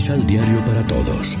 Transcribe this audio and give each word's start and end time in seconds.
Misal 0.00 0.26
Diario 0.26 0.64
para 0.64 0.82
Todos. 0.86 1.36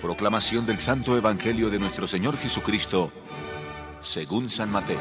Proclamación 0.00 0.64
del 0.64 0.78
Santo 0.78 1.18
Evangelio 1.18 1.70
de 1.70 1.80
nuestro 1.80 2.06
Señor 2.06 2.36
Jesucristo, 2.36 3.10
según 3.98 4.48
San 4.48 4.70
Mateo. 4.70 5.00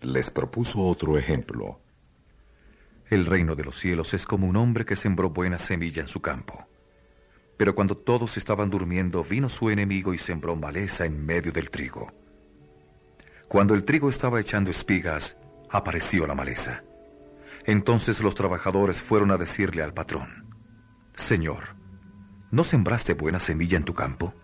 Les 0.00 0.28
propuso 0.28 0.80
otro 0.80 1.16
ejemplo. 1.16 1.78
El 3.10 3.26
reino 3.26 3.54
de 3.54 3.62
los 3.62 3.78
cielos 3.78 4.12
es 4.12 4.26
como 4.26 4.48
un 4.48 4.56
hombre 4.56 4.84
que 4.84 4.96
sembró 4.96 5.30
buena 5.30 5.60
semilla 5.60 6.02
en 6.02 6.08
su 6.08 6.20
campo. 6.20 6.66
Pero 7.56 7.76
cuando 7.76 7.96
todos 7.96 8.38
estaban 8.38 8.70
durmiendo, 8.70 9.22
vino 9.22 9.48
su 9.48 9.70
enemigo 9.70 10.12
y 10.12 10.18
sembró 10.18 10.56
maleza 10.56 11.04
en 11.04 11.24
medio 11.24 11.52
del 11.52 11.70
trigo. 11.70 12.23
Cuando 13.48 13.74
el 13.74 13.84
trigo 13.84 14.08
estaba 14.08 14.40
echando 14.40 14.70
espigas, 14.70 15.36
apareció 15.70 16.26
la 16.26 16.34
maleza. 16.34 16.82
Entonces 17.64 18.22
los 18.22 18.34
trabajadores 18.34 19.00
fueron 19.00 19.30
a 19.30 19.38
decirle 19.38 19.82
al 19.82 19.94
patrón, 19.94 20.46
Señor, 21.16 21.76
¿no 22.50 22.64
sembraste 22.64 23.14
buena 23.14 23.40
semilla 23.40 23.78
en 23.78 23.84
tu 23.84 23.94
campo? 23.94 24.34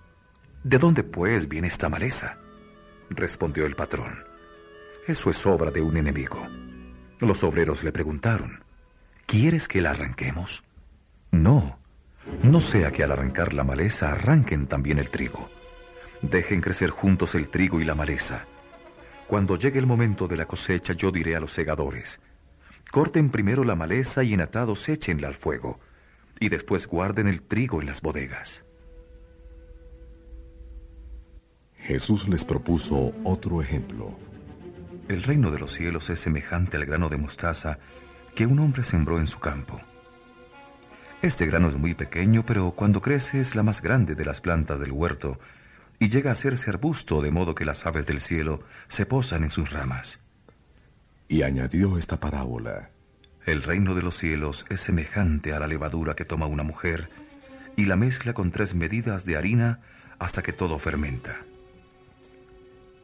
¿De 0.62 0.78
dónde 0.78 1.02
pues 1.02 1.48
viene 1.48 1.68
esta 1.68 1.88
maleza? 1.88 2.38
Respondió 3.10 3.66
el 3.66 3.74
patrón, 3.74 4.24
eso 5.06 5.30
es 5.30 5.44
obra 5.46 5.70
de 5.70 5.82
un 5.82 5.96
enemigo. 5.96 6.46
Los 7.18 7.42
obreros 7.42 7.82
le 7.84 7.92
preguntaron, 7.92 8.62
¿quieres 9.26 9.66
que 9.66 9.80
la 9.80 9.90
arranquemos? 9.90 10.62
No, 11.30 11.78
no 12.42 12.60
sea 12.60 12.92
que 12.92 13.02
al 13.04 13.12
arrancar 13.12 13.52
la 13.52 13.64
maleza 13.64 14.12
arranquen 14.12 14.66
también 14.66 14.98
el 14.98 15.10
trigo. 15.10 15.50
Dejen 16.22 16.60
crecer 16.60 16.90
juntos 16.90 17.34
el 17.34 17.48
trigo 17.48 17.80
y 17.80 17.84
la 17.84 17.94
maleza. 17.94 18.46
Cuando 19.30 19.56
llegue 19.56 19.78
el 19.78 19.86
momento 19.86 20.26
de 20.26 20.36
la 20.36 20.46
cosecha 20.46 20.92
yo 20.92 21.12
diré 21.12 21.36
a 21.36 21.40
los 21.40 21.52
segadores, 21.52 22.20
corten 22.90 23.30
primero 23.30 23.62
la 23.62 23.76
maleza 23.76 24.24
y 24.24 24.34
en 24.34 24.40
atados 24.40 24.88
échenla 24.88 25.28
al 25.28 25.36
fuego, 25.36 25.78
y 26.40 26.48
después 26.48 26.88
guarden 26.88 27.28
el 27.28 27.42
trigo 27.42 27.80
en 27.80 27.86
las 27.86 28.00
bodegas. 28.00 28.64
Jesús 31.76 32.26
les 32.26 32.44
propuso 32.44 33.14
otro 33.22 33.62
ejemplo. 33.62 34.18
El 35.06 35.22
reino 35.22 35.52
de 35.52 35.60
los 35.60 35.74
cielos 35.74 36.10
es 36.10 36.18
semejante 36.18 36.76
al 36.76 36.86
grano 36.86 37.08
de 37.08 37.18
mostaza 37.18 37.78
que 38.34 38.46
un 38.46 38.58
hombre 38.58 38.82
sembró 38.82 39.20
en 39.20 39.28
su 39.28 39.38
campo. 39.38 39.80
Este 41.22 41.46
grano 41.46 41.68
es 41.68 41.76
muy 41.76 41.94
pequeño, 41.94 42.44
pero 42.44 42.72
cuando 42.72 43.00
crece 43.00 43.38
es 43.38 43.54
la 43.54 43.62
más 43.62 43.80
grande 43.80 44.16
de 44.16 44.24
las 44.24 44.40
plantas 44.40 44.80
del 44.80 44.90
huerto 44.90 45.38
y 46.00 46.08
llega 46.08 46.30
a 46.30 46.32
hacerse 46.32 46.70
arbusto 46.70 47.22
de 47.22 47.30
modo 47.30 47.54
que 47.54 47.64
las 47.64 47.86
aves 47.86 48.06
del 48.06 48.20
cielo 48.20 48.64
se 48.88 49.06
posan 49.06 49.44
en 49.44 49.50
sus 49.50 49.70
ramas. 49.70 50.18
Y 51.28 51.42
añadió 51.42 51.96
esta 51.96 52.18
parábola. 52.18 52.90
El 53.46 53.62
reino 53.62 53.94
de 53.94 54.02
los 54.02 54.16
cielos 54.16 54.66
es 54.68 54.80
semejante 54.80 55.52
a 55.52 55.60
la 55.60 55.68
levadura 55.68 56.14
que 56.14 56.24
toma 56.24 56.46
una 56.46 56.64
mujer 56.64 57.08
y 57.76 57.84
la 57.84 57.94
mezcla 57.94 58.34
con 58.34 58.50
tres 58.50 58.74
medidas 58.74 59.24
de 59.24 59.36
harina 59.36 59.80
hasta 60.18 60.42
que 60.42 60.52
todo 60.52 60.80
fermenta. 60.80 61.44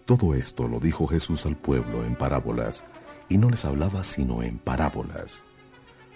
Todo 0.05 0.34
esto 0.34 0.67
lo 0.67 0.80
dijo 0.80 1.06
Jesús 1.06 1.47
al 1.47 1.56
pueblo 1.56 2.05
en 2.05 2.17
parábolas, 2.17 2.84
y 3.28 3.39
no 3.39 3.50
les 3.50 3.64
hablaba 3.64 4.02
sino 4.05 4.42
en 4.42 4.58
parábolas 4.58 5.44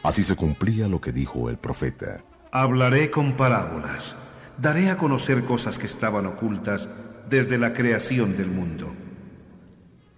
Así 0.03 0.23
se 0.23 0.35
cumplía 0.35 0.89
lo 0.89 1.01
que 1.01 1.13
dijo 1.13 1.51
el 1.51 1.59
profeta. 1.59 2.25
Hablaré 2.53 3.11
con 3.11 3.37
parábolas. 3.37 4.17
Daré 4.61 4.91
a 4.91 4.99
conocer 4.99 5.43
cosas 5.45 5.79
que 5.79 5.87
estaban 5.87 6.27
ocultas 6.27 6.91
desde 7.31 7.57
la 7.57 7.73
creación 7.73 8.37
del 8.37 8.49
mundo. 8.49 8.95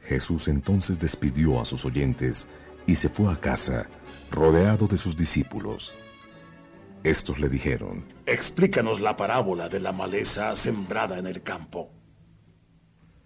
Jesús 0.00 0.48
entonces 0.48 0.98
despidió 0.98 1.60
a 1.60 1.64
sus 1.64 1.84
oyentes 1.84 2.48
y 2.84 2.96
se 2.96 3.08
fue 3.08 3.32
a 3.32 3.36
casa, 3.36 3.86
rodeado 4.32 4.88
de 4.88 4.98
sus 4.98 5.16
discípulos. 5.16 5.94
Estos 7.04 7.38
le 7.38 7.48
dijeron, 7.48 8.04
Explícanos 8.26 9.00
la 9.00 9.16
parábola 9.16 9.68
de 9.68 9.78
la 9.78 9.92
maleza 9.92 10.56
sembrada 10.56 11.20
en 11.20 11.28
el 11.28 11.44
campo. 11.44 11.92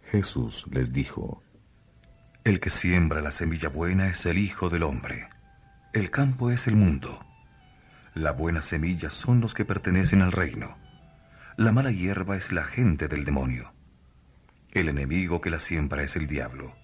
Jesús 0.03 0.67
les 0.71 0.93
dijo, 0.93 1.43
El 2.45 2.61
que 2.61 2.69
siembra 2.69 3.23
la 3.23 3.33
semilla 3.33 3.71
buena 3.71 4.09
es 4.09 4.27
el 4.27 4.37
Hijo 4.37 4.69
del 4.69 4.83
Hombre. 4.83 5.31
El 5.95 6.11
campo 6.11 6.51
es 6.51 6.67
el 6.67 6.77
mundo. 6.77 7.25
La 8.13 8.33
buena 8.33 8.61
semilla 8.61 9.11
son 9.11 9.41
los 9.41 9.55
que 9.55 9.65
pertenecen 9.65 10.21
al 10.21 10.33
reino. 10.33 10.77
La 11.59 11.73
mala 11.73 11.91
hierba 11.91 12.37
es 12.37 12.53
la 12.53 12.65
gente 12.65 13.09
del 13.09 13.25
demonio. 13.25 13.73
El 14.73 14.91
enemigo 14.91 15.41
que 15.41 15.49
la 15.49 15.59
siembra 15.59 16.03
es 16.03 16.15
el 16.15 16.27
diablo. 16.27 16.77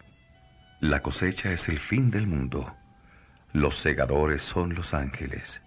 La 0.80 1.02
cosecha 1.02 1.52
es 1.52 1.68
el 1.68 1.78
fin 1.78 2.10
del 2.10 2.26
mundo. 2.26 2.74
Los 3.52 3.76
segadores 3.76 4.40
son 4.40 4.74
los 4.74 4.94
ángeles. 4.94 5.62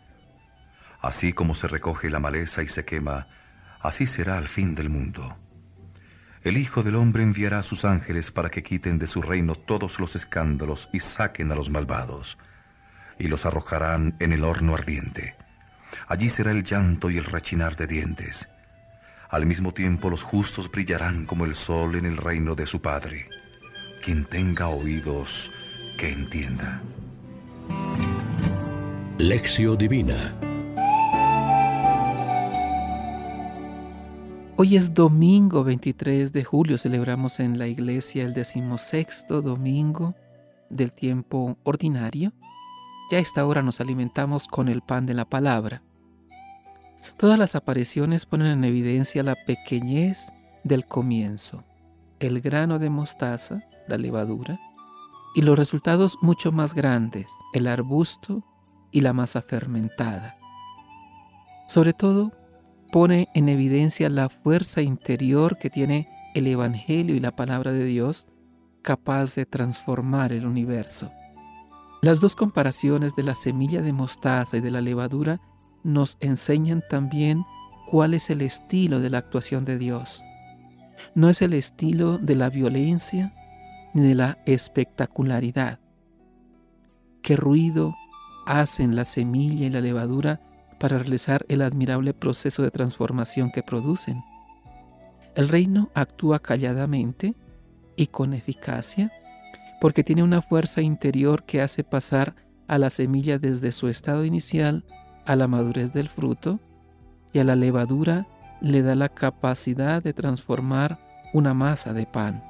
Así 1.01 1.33
como 1.33 1.53
se 1.53 1.67
recoge 1.67 2.09
la 2.09 2.19
maleza 2.19 2.63
y 2.63 2.67
se 2.67 2.83
quema, 2.83 3.27
así 3.79 4.07
será 4.07 4.39
al 4.39 4.47
fin 4.47 4.73
del 4.73 4.89
mundo. 4.89 5.37
El 6.41 6.57
Hijo 6.57 6.81
del 6.81 6.95
Hombre 6.95 7.21
enviará 7.21 7.59
a 7.59 7.63
sus 7.63 7.85
ángeles 7.85 8.31
para 8.31 8.49
que 8.49 8.63
quiten 8.63 8.97
de 8.97 9.05
su 9.05 9.21
reino 9.21 9.53
todos 9.53 9.99
los 9.99 10.15
escándalos 10.15 10.89
y 10.91 10.99
saquen 10.99 11.51
a 11.51 11.55
los 11.55 11.69
malvados 11.69 12.39
y 13.19 13.27
los 13.27 13.45
arrojarán 13.45 14.15
en 14.19 14.33
el 14.33 14.43
horno 14.43 14.73
ardiente. 14.73 15.35
Allí 16.07 16.31
será 16.31 16.49
el 16.49 16.63
llanto 16.63 17.11
y 17.11 17.19
el 17.19 17.25
rechinar 17.25 17.75
de 17.75 17.85
dientes. 17.85 18.49
Al 19.35 19.45
mismo 19.45 19.73
tiempo 19.73 20.09
los 20.09 20.23
justos 20.23 20.71
brillarán 20.71 21.25
como 21.25 21.43
el 21.43 21.55
sol 21.55 21.95
en 21.95 22.05
el 22.05 22.15
reino 22.15 22.55
de 22.55 22.65
su 22.65 22.79
Padre. 22.79 23.27
Quien 24.01 24.23
tenga 24.23 24.69
oídos, 24.69 25.51
que 25.97 26.09
entienda. 26.09 26.81
Lección 29.17 29.77
Divina 29.77 30.33
Hoy 34.55 34.77
es 34.77 34.93
domingo 34.93 35.65
23 35.65 36.31
de 36.31 36.43
julio, 36.45 36.77
celebramos 36.77 37.41
en 37.41 37.59
la 37.59 37.67
iglesia 37.67 38.23
el 38.23 38.33
decimosexto 38.33 39.41
domingo 39.41 40.15
del 40.69 40.93
tiempo 40.93 41.57
ordinario 41.63 42.31
ya 43.11 43.17
a 43.17 43.21
esta 43.21 43.45
hora 43.45 43.61
nos 43.61 43.81
alimentamos 43.81 44.47
con 44.47 44.69
el 44.69 44.81
pan 44.81 45.05
de 45.05 45.13
la 45.13 45.25
palabra. 45.25 45.83
Todas 47.17 47.39
las 47.39 47.55
apariciones 47.55 48.25
ponen 48.25 48.47
en 48.47 48.63
evidencia 48.63 49.23
la 49.23 49.35
pequeñez 49.35 50.29
del 50.63 50.85
comienzo, 50.85 51.63
el 52.19 52.41
grano 52.41 52.79
de 52.79 52.89
mostaza, 52.89 53.63
la 53.87 53.97
levadura, 53.97 54.59
y 55.35 55.41
los 55.41 55.57
resultados 55.57 56.17
mucho 56.21 56.51
más 56.51 56.73
grandes, 56.73 57.27
el 57.53 57.67
arbusto 57.67 58.43
y 58.91 59.01
la 59.01 59.13
masa 59.13 59.41
fermentada. 59.41 60.37
Sobre 61.67 61.93
todo, 61.93 62.31
pone 62.91 63.27
en 63.33 63.49
evidencia 63.49 64.09
la 64.09 64.29
fuerza 64.29 64.81
interior 64.81 65.57
que 65.57 65.69
tiene 65.69 66.09
el 66.33 66.47
Evangelio 66.47 67.15
y 67.15 67.19
la 67.19 67.35
palabra 67.35 67.71
de 67.71 67.85
Dios 67.85 68.27
capaz 68.81 69.35
de 69.35 69.45
transformar 69.45 70.31
el 70.31 70.45
universo. 70.45 71.11
Las 72.01 72.21
dos 72.21 72.35
comparaciones 72.35 73.15
de 73.15 73.23
la 73.23 73.35
semilla 73.35 73.81
de 73.81 73.91
mostaza 73.91 74.57
y 74.57 74.61
de 74.61 74.71
la 74.71 74.79
levadura 74.79 75.41
nos 75.85 76.17
enseñan 76.19 76.83
también 76.89 77.45
cuál 77.85 78.15
es 78.15 78.31
el 78.31 78.41
estilo 78.41 78.99
de 78.99 79.11
la 79.11 79.19
actuación 79.19 79.63
de 79.65 79.77
Dios. 79.77 80.23
No 81.13 81.29
es 81.29 81.41
el 81.43 81.53
estilo 81.53 82.17
de 82.17 82.35
la 82.35 82.49
violencia 82.49 83.33
ni 83.93 84.01
de 84.01 84.15
la 84.15 84.39
espectacularidad. 84.47 85.79
¿Qué 87.21 87.35
ruido 87.35 87.95
hacen 88.47 88.95
la 88.95 89.05
semilla 89.05 89.67
y 89.67 89.69
la 89.69 89.79
levadura 89.79 90.41
para 90.79 90.97
realizar 90.97 91.45
el 91.49 91.61
admirable 91.61 92.13
proceso 92.13 92.63
de 92.63 92.71
transformación 92.71 93.51
que 93.51 93.61
producen? 93.61 94.23
El 95.35 95.49
reino 95.49 95.91
actúa 95.93 96.39
calladamente 96.39 97.35
y 97.95 98.07
con 98.07 98.33
eficacia 98.33 99.11
porque 99.79 100.03
tiene 100.03 100.23
una 100.23 100.41
fuerza 100.41 100.81
interior 100.81 101.45
que 101.45 101.61
hace 101.61 101.83
pasar 101.83 102.35
a 102.67 102.79
la 102.79 102.89
semilla 102.89 103.37
desde 103.37 103.71
su 103.71 103.87
estado 103.87 104.25
inicial 104.25 104.83
a 105.25 105.35
la 105.35 105.47
madurez 105.47 105.91
del 105.91 106.09
fruto 106.09 106.59
y 107.33 107.39
a 107.39 107.43
la 107.43 107.55
levadura 107.55 108.27
le 108.61 108.81
da 108.81 108.95
la 108.95 109.09
capacidad 109.09 110.01
de 110.01 110.13
transformar 110.13 110.99
una 111.33 111.53
masa 111.53 111.93
de 111.93 112.05
pan. 112.05 112.43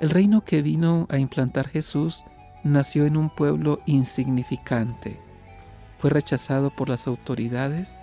El 0.00 0.10
reino 0.10 0.44
que 0.44 0.62
vino 0.62 1.06
a 1.10 1.18
implantar 1.18 1.68
Jesús 1.68 2.24
nació 2.64 3.04
en 3.06 3.16
un 3.16 3.30
pueblo 3.30 3.80
insignificante, 3.86 5.20
fue 5.98 6.10
rechazado 6.10 6.70
por 6.70 6.88
las 6.88 7.06
autoridades 7.06 7.98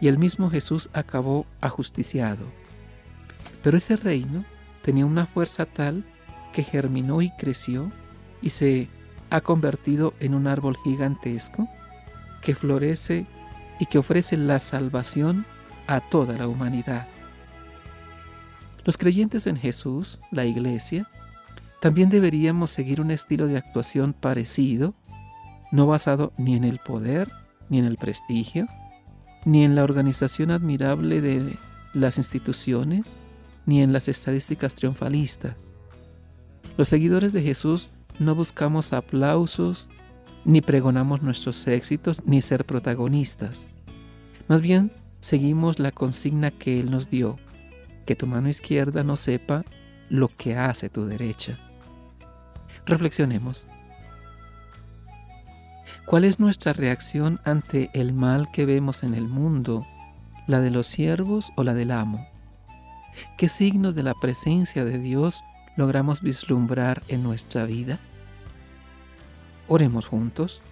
y 0.00 0.08
el 0.08 0.16
mismo 0.16 0.48
Jesús 0.48 0.88
acabó 0.94 1.44
ajusticiado. 1.60 2.46
Pero 3.62 3.76
ese 3.76 3.96
reino 3.96 4.44
tenía 4.82 5.04
una 5.04 5.26
fuerza 5.26 5.66
tal 5.66 6.04
que 6.54 6.62
germinó 6.62 7.20
y 7.20 7.30
creció 7.32 7.92
y 8.40 8.50
se 8.50 8.88
ha 9.28 9.42
convertido 9.42 10.14
en 10.20 10.34
un 10.34 10.46
árbol 10.46 10.78
gigantesco 10.84 11.68
que 12.42 12.54
florece 12.54 13.26
y 13.78 13.86
que 13.86 13.98
ofrece 13.98 14.36
la 14.36 14.58
salvación 14.58 15.44
a 15.86 16.00
toda 16.00 16.36
la 16.36 16.48
humanidad. 16.48 17.06
Los 18.84 18.96
creyentes 18.96 19.46
en 19.46 19.56
Jesús, 19.56 20.20
la 20.30 20.44
iglesia, 20.44 21.08
También 21.80 22.10
deberíamos 22.10 22.72
seguir 22.72 23.00
un 23.00 23.12
estilo 23.12 23.46
de 23.46 23.56
actuación 23.56 24.12
parecido, 24.12 24.94
no 25.70 25.86
basado 25.86 26.32
ni 26.36 26.56
en 26.56 26.64
el 26.64 26.80
poder, 26.80 27.30
ni 27.68 27.78
en 27.78 27.84
el 27.84 27.96
prestigio, 27.96 28.66
ni 29.44 29.62
en 29.62 29.76
la 29.76 29.84
organización 29.84 30.50
admirable 30.50 31.20
de 31.20 31.56
las 31.94 32.18
instituciones, 32.18 33.14
ni 33.64 33.80
en 33.80 33.92
las 33.92 34.08
estadísticas 34.08 34.74
triunfalistas. 34.74 35.54
Los 36.76 36.88
seguidores 36.88 37.32
de 37.32 37.42
Jesús 37.42 37.90
no 38.18 38.34
buscamos 38.34 38.92
aplausos, 38.92 39.88
ni 40.48 40.62
pregonamos 40.62 41.20
nuestros 41.20 41.66
éxitos, 41.66 42.22
ni 42.24 42.40
ser 42.40 42.64
protagonistas. 42.64 43.66
Más 44.48 44.62
bien, 44.62 44.90
seguimos 45.20 45.78
la 45.78 45.92
consigna 45.92 46.50
que 46.50 46.80
Él 46.80 46.90
nos 46.90 47.10
dio, 47.10 47.36
que 48.06 48.16
tu 48.16 48.26
mano 48.26 48.48
izquierda 48.48 49.04
no 49.04 49.18
sepa 49.18 49.66
lo 50.08 50.28
que 50.28 50.56
hace 50.56 50.88
tu 50.88 51.04
derecha. 51.04 51.58
Reflexionemos. 52.86 53.66
¿Cuál 56.06 56.24
es 56.24 56.40
nuestra 56.40 56.72
reacción 56.72 57.40
ante 57.44 57.90
el 57.92 58.14
mal 58.14 58.48
que 58.50 58.64
vemos 58.64 59.02
en 59.02 59.12
el 59.12 59.28
mundo? 59.28 59.86
¿La 60.46 60.62
de 60.62 60.70
los 60.70 60.86
siervos 60.86 61.52
o 61.56 61.62
la 61.62 61.74
del 61.74 61.90
amo? 61.90 62.26
¿Qué 63.36 63.50
signos 63.50 63.94
de 63.94 64.02
la 64.02 64.14
presencia 64.14 64.86
de 64.86 64.98
Dios 64.98 65.44
logramos 65.76 66.22
vislumbrar 66.22 67.02
en 67.08 67.22
nuestra 67.22 67.66
vida? 67.66 68.00
Oremos 69.68 70.06
juntos. 70.06 70.62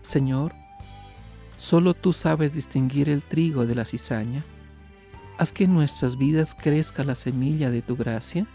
Señor, 0.00 0.54
solo 1.58 1.92
tú 1.92 2.14
sabes 2.14 2.54
distinguir 2.54 3.10
el 3.10 3.22
trigo 3.22 3.66
de 3.66 3.74
la 3.74 3.84
cizaña. 3.84 4.42
Haz 5.36 5.52
que 5.52 5.64
en 5.64 5.74
nuestras 5.74 6.16
vidas 6.16 6.54
crezca 6.54 7.04
la 7.04 7.14
semilla 7.14 7.70
de 7.70 7.82
tu 7.82 7.94
gracia, 7.94 8.46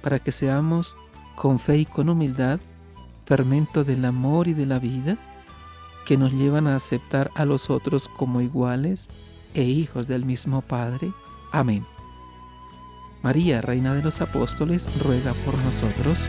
para 0.00 0.20
que 0.20 0.32
seamos, 0.32 0.96
con 1.34 1.58
fe 1.58 1.78
y 1.78 1.84
con 1.84 2.08
humildad, 2.08 2.60
fermento 3.26 3.84
del 3.84 4.04
amor 4.04 4.48
y 4.48 4.54
de 4.54 4.66
la 4.66 4.78
vida, 4.78 5.18
que 6.06 6.16
nos 6.16 6.32
llevan 6.32 6.66
a 6.66 6.76
aceptar 6.76 7.30
a 7.34 7.44
los 7.44 7.68
otros 7.68 8.08
como 8.08 8.40
iguales 8.40 9.08
e 9.54 9.62
hijos 9.64 10.06
del 10.06 10.24
mismo 10.24 10.62
Padre. 10.62 11.12
Amén. 11.52 11.84
María, 13.22 13.60
Reina 13.60 13.94
de 13.94 14.02
los 14.02 14.20
Apóstoles, 14.20 14.90
ruega 15.02 15.32
por 15.44 15.56
nosotros. 15.64 16.28